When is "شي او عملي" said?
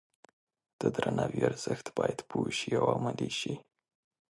2.57-3.29